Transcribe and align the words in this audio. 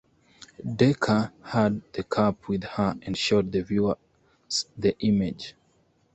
Decker 0.65 1.31
had 1.43 1.83
the 1.93 2.03
cup 2.03 2.47
with 2.47 2.63
her 2.63 2.97
and 3.03 3.15
showed 3.15 3.51
the 3.51 3.61
viewers 3.61 4.65
the 4.75 4.97
image. 4.97 5.53